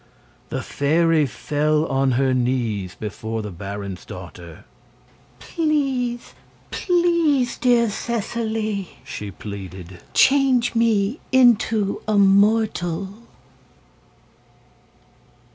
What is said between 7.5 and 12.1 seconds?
dear Seseley," she pleaded, "change me into